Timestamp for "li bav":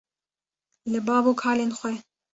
0.91-1.23